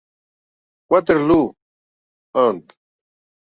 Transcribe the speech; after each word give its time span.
Waterloo, 0.89 1.47
Ont. 2.45 2.65